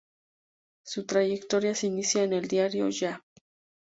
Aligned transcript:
Su 0.83 1.05
trayectoria 1.05 1.75
se 1.75 1.85
inicia 1.85 2.23
en 2.23 2.33
el 2.33 2.47
"Diario 2.47 2.89
Ya". 2.89 3.23